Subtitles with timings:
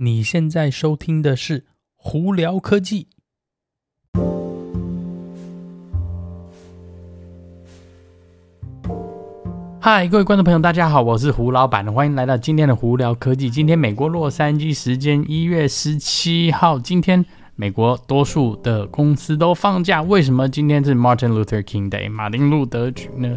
[0.00, 1.58] 你现在收听的是
[1.96, 3.08] 《胡聊科技》。
[9.80, 13.50] 嗨，各位观众朋友，大家好，我是胡老板，欢迎来到今天的《胡聊科技》。
[13.52, 17.26] 今天美国洛杉矶时间一月十七号，今天
[17.56, 20.00] 美国多数的公司都放假。
[20.02, 23.36] 为什么今天是 Martin Luther King Day，马丁路德呢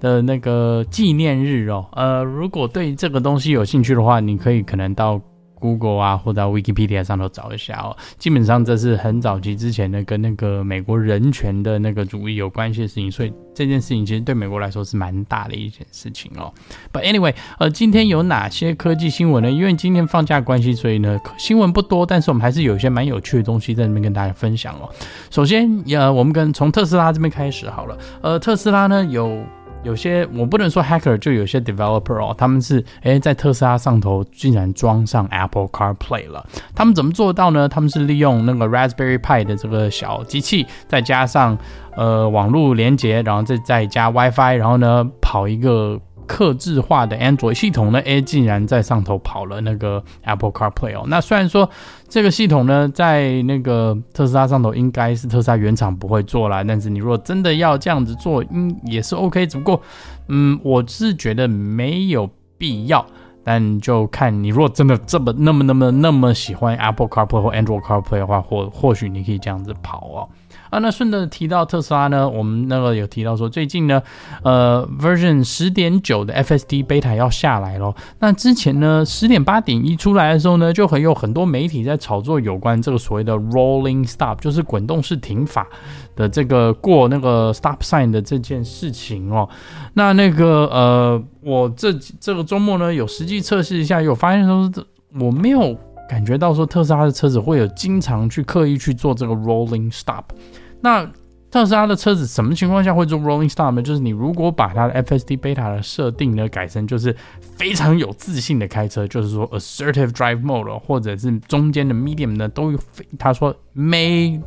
[0.00, 1.86] 的那个纪念日哦？
[1.92, 5.22] 呃，如果对这个东西有兴趣的话，你可以可能到。
[5.60, 7.96] Google 啊，或者 Wikipedia 上头找一下哦。
[8.18, 16.52] 基本上这是很早期之前的，跟那个美国人权的那个主义有关系的事情，所以这件事情其实对美国来说是蛮大的一件事情哦。
[16.92, 19.50] But anyway，呃，今天有哪些科技新闻呢？
[19.50, 24.88] 因为今天放假关系，所以呢新闻不多，但是我们还是有一些蛮有趣的东西在那边跟大家分享哦。
[25.30, 27.98] 首先，呃，我们跟从特斯拉这边开始好了。
[28.22, 29.44] 呃，特斯拉呢有。
[29.82, 36.46] 有些我不能说 hacker，就有些 developer 哦，他们是哎在特斯拉上头竟然装上 Apple CarPlay 了。
[36.74, 37.68] 他们怎么做到呢？
[37.68, 41.56] 他们是利用那个 Raspberry Pi 的这个小机器，再加上
[41.96, 46.00] 呃网络连接，然后再再加 WiFi，然后呢跑一个。
[46.26, 51.04] 客制化的安卓系统呢，诶，竟然在上头跑了那个 Apple CarPlay 哦。
[51.08, 51.68] 那虽然说
[52.08, 59.46] 这个系统呢，在那个特斯拉上头应该是特斯拉原厂不会做啦，但是你如果真的要这样子做，嗯，也是 OK。
[59.46, 59.80] 只不过，
[60.28, 63.04] 嗯，我是觉得没有必要。
[63.42, 70.28] 但就看你如果真的这么那么那么那么喜欢 Apple CarPlay 或 Android CarPlay 的话，或或许你可以这样子跑哦。
[70.70, 74.00] 啊，那顺着提到特斯拉呢，我们那个有提到说，最近呢，
[74.44, 77.96] 呃，Version 十点九的 FSD Beta 要下来咯。
[78.20, 85.66] 那之前呢，十点八点一出来的时候呢，就很有很多媒体在炒作有关这个所谓的 Rolling Stop，就是滚动式停法
[86.14, 89.48] 的这个过那个 Stop Sign 的这件事情哦。
[89.94, 94.86] 那那个呃，我这这个周末呢，有实际测试一下，有发现说，这
[95.18, 95.78] 我没有。
[96.08, 100.24] 感觉到说特斯拉的车子会有经常去刻意去做这个 rolling stop，
[100.80, 101.08] 那
[101.52, 103.80] 特斯拉的车子什么情况下会做 rolling stop 呢？
[103.80, 107.14] 就是你如果把它的 FSD Beta 的设定呢改成就是
[107.56, 112.78] 非常有自信的开车，就是说 assertive drive mode 或者是中间的 medium 呢都有，
[113.16, 114.42] 他说 may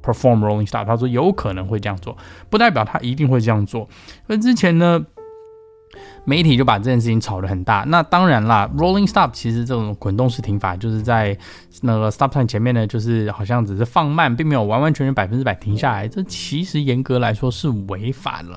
[0.00, 2.16] perform rolling stop，他说有可能会这样做，
[2.48, 3.88] 不代表他一定会这样做。
[4.28, 5.04] 那之前呢。
[6.24, 7.84] 媒体就把这件事情炒得很大。
[7.88, 11.36] 那当然啦，rolling stop 其实这种滚动式停法，就是在
[11.82, 16.08] 那个 stop sign 前面呢，就是好像只是放慢，并没有完完全全百分之百停下来。
[16.08, 18.48] 这其实严格来说是违法的。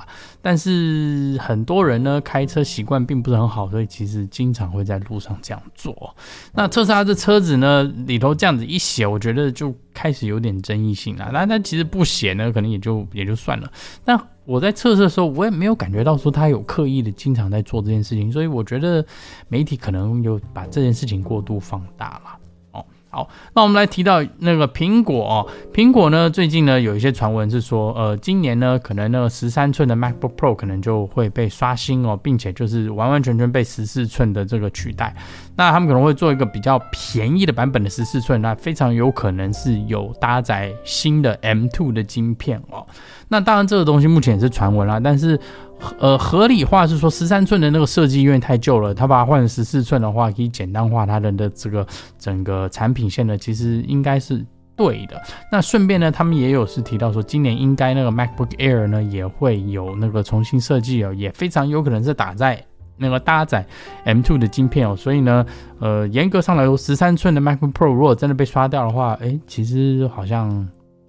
[0.42, 6.16] 但是很多人呢开车习惯并不是很好，所以其实经常会在路上这样做。
[6.54, 11.32] 那特斯拉这车子呢里头这样子一写，我觉得就开始有点争议性了。
[11.34, 13.72] 那它其实不写呢，可能也就也就算了。
[14.06, 19.04] 那我在测试的时候，我也没有感觉到说他有刻意的经常在做这件事情，所以我觉得
[19.50, 22.40] 媒体可能有把这件事情过度放大了。
[22.74, 35.16] 哦，好，那我们来提到那个苹果哦，苹果呢最近呢有一些传闻是说，呃，今年呢可能那个十三寸的 MacBook Pro 可能就会被刷新哦，并且就是完完全全被十四寸的这个取代。
[35.58, 42.86] 那他们可能会做一个比较便宜的版本的十四寸，那非常有可能是有搭载新的 M2 的晶片哦。
[43.28, 45.38] 那当然，这个东西目前也是传闻啦，但是，
[46.00, 51.86] 呃，合理化是说十三寸的那个设计因为太旧了，它把它换成十四寸的话，可以简单化它的的这个
[52.20, 55.20] 整个产品线呢，其实应该是对的。
[55.52, 62.64] 那顺便呢，他们也有是提到说，今年应该那个 MacBook Air 呢也会有那个重新设计哦，也非常有可能是打在
[62.98, 63.66] 那个搭载
[64.06, 65.46] M2 的晶片哦，所以呢，
[65.80, 70.68] 呃，严格上来说，十三寸的 MacBook Pro 如果真的被刷掉的话，诶，其实好像。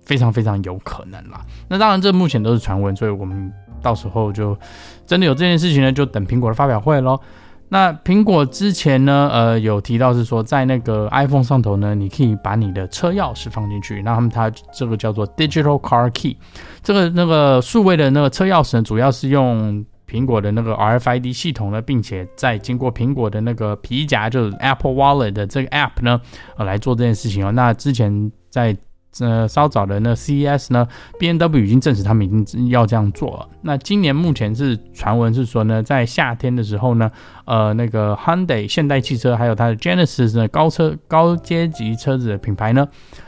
[0.09, 1.39] 非常非常有可能啦。
[1.69, 4.57] 那当然，这目前都是传闻，所以我们到时候就
[5.05, 7.21] 真的有这件事情呢，就等苹果的发表会咯。
[7.69, 14.01] 那苹果之前呢，呃，有提到是说，在那个 iPhone 上头呢，你可以把你的车钥匙放进去。
[14.01, 16.39] 那他们它这个叫做 Digital Car Key，
[16.83, 26.21] 这个那个数位的那个车钥匙呢，主要是用苹果的那个 RFID 系统呢，并且在经过苹果的那个皮夹，就是 Apple Wallet 的这个 App 呢，
[26.57, 27.53] 呃，来做这件事情哦。
[27.53, 28.75] 那之前在
[29.21, 30.87] 呃，稍早的那 CES 呢
[31.19, 33.49] ，BNW 已经证实他们已经要这样做了。
[33.63, 37.11] 那今年目前是传闻是说呢，在夏天的时候呢，
[37.47, 42.87] 呃，那个 Hyundai 现代汽车还有它的 Genesis 呢高车高阶级车子的品牌呢，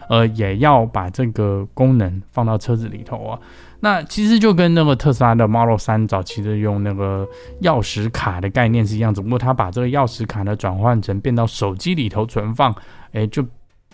[0.08, 3.38] 呃，也要把这个功能放到车子里头啊。
[3.80, 7.26] 那其实就跟那个特斯拉的 Model 3早期的用那个
[7.62, 12.72] 钥匙卡的概念是一样，只不过它把这个钥匙卡呢转换成变到手机里头存放，
[13.12, 13.44] 哎，就。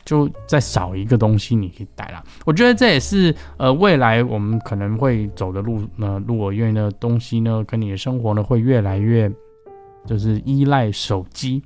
[0.06, 9.30] 就再少一个东西你可以带了，我觉得这也是呃未来我们可能会走的路呢路，我因为呢东西呢跟你的生活呢会越来越
[10.06, 11.60] 就是依赖手机，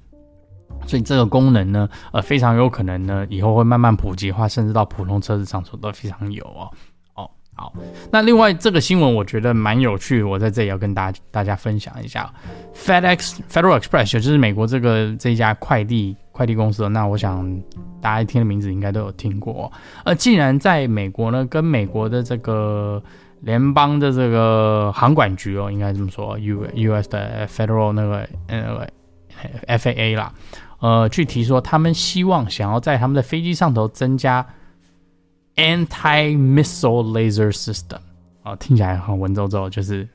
[0.86, 6.70] 所以这个功能呢，呃，非常有可能呢，以后会慢慢普及化，甚至到普通车子上头都非常有哦。
[7.16, 7.74] 哦，好，
[8.10, 12.32] 那另外这个新闻我觉得蛮有趣，我在这里要跟大家大家分享一下
[12.74, 17.46] ，FedEx Federal Express 就是美国这个这一家快递快递公司，那我想
[18.00, 19.70] 大家听的名字应该都有听过。
[20.06, 23.02] 呃，既然在美国呢，跟美国的这个
[23.40, 28.88] 联邦的这个航管局哦，应该这么说，U U S 的 Federal 那个呃
[29.66, 30.32] F A A 啦。
[30.78, 34.46] 呃，去提说他们希望想要在他们的飞机上头增加
[35.56, 37.98] anti-missile laser system，
[38.44, 40.08] 哦，听起来很文绉绉，就是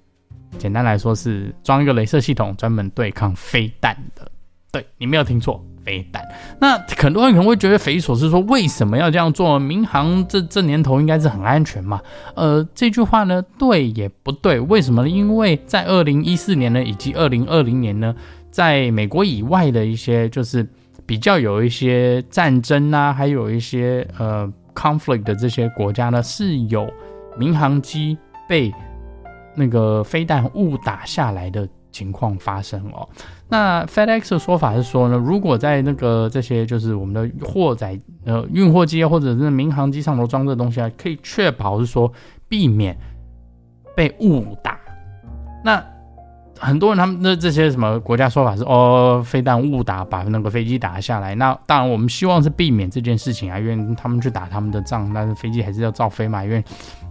[0.57, 4.27] 简单来说是装一个镭射系统，专门对抗飞弹的。
[4.71, 6.21] 对，你没有听错，飞弹。
[6.59, 9.59] 那很多人可能会觉得匪夷所思，说为什么要这样做？
[9.59, 12.01] 民航这这年头应该是很安全嘛？
[12.35, 14.59] 呃，这句话呢，对也不对。
[14.59, 15.09] 为什么呢？
[15.09, 18.15] 因为在二零一四年呢，以及二零二零年呢。
[18.51, 20.65] 在美国以外的一些，就是
[21.05, 26.89] 比较有一些战争啊，还有一些呃 conflict 的这些国家呢，是有
[27.37, 28.17] 民航机
[28.47, 28.73] 被
[29.57, 33.07] 那个飞弹误打下来的情况发生哦。
[33.47, 42.11] 那 FedEx 的说法是说呢，如果在那个这些就是我们的货载呃运货机或者是民航机上头装这东西啊，可以确保是说
[42.49, 42.97] 避免
[43.95, 44.77] 被误打。
[45.63, 45.81] 那
[46.57, 51.35] 很多人他们的这些什么国家说法是哦，飞弹误打把那个飞机打下来。
[51.35, 56.63] 那当然我们希望是避免这件事情啊，因为他们去打他们的仗，但是飞机还是要照飞嘛，因为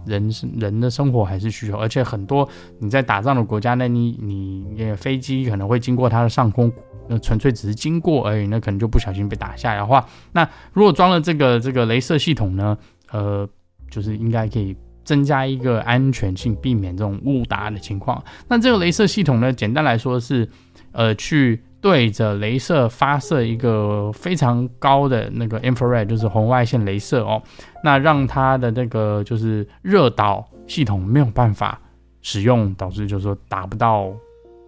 [0.05, 1.77] 人是人的生活还是需求。
[1.77, 2.47] 而且很多
[2.79, 6.71] 你在打仗的国家，那你你飞机可能会经过它的上空，
[7.07, 12.75] 那纯粹只是经过而已，那可能就不小心被打下来的话，那如果装了这个这个镭射系统呢，
[13.11, 13.47] 呃，
[13.91, 14.75] 就是应该可以。
[15.05, 18.21] 增加一个安全性，避免这种误打的情况。
[18.49, 20.49] 那这个镭射系统呢，简单来说是，
[20.91, 27.41] 呃，去对着镭射发射一个非常高的那个 infrared，就是红外线镭射哦。
[27.83, 31.79] 那让它的那个就是热导系统没有办法
[32.23, 34.11] 使用，导致就是说打不到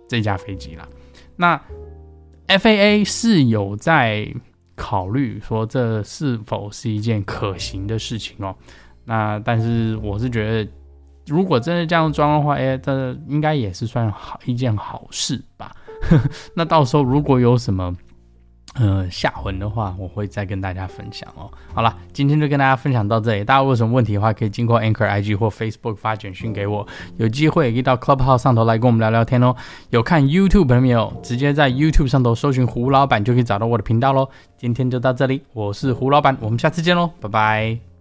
[0.07, 0.88] 这架飞机了。
[1.36, 1.60] 那
[2.48, 4.31] FAA 是有在
[4.75, 8.56] 考虑说，这是否是一件可行的事情哦。
[9.09, 10.69] 那但是我是觉得，
[11.27, 15.71] 如果真的这样装的话，哎，这应该也是算好一件好事吧。
[16.54, 17.95] 那到时候如果有什么
[18.75, 21.50] 呃下文的话，我会再跟大家分享哦。
[21.74, 23.45] 好了，今天就跟大家分享到这里。
[23.45, 26.86] 大家有什么问题的话，可以经过 Anchor IG 或 Facebook 发简讯给我。
[27.15, 29.56] 有机会也可以到 Clubhouse 上头来跟我们聊聊天哦。
[29.89, 31.12] 有看 YouTube 的没有？
[31.24, 34.30] 直接在 YouTube 上头搜寻胡老板就可以找到我的频道喽。
[34.57, 37.96] 今天就到这里，我是胡老板，我们下次见喽，拜拜。